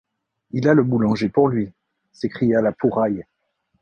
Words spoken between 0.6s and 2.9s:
a le boulanger pour lui! s’écria La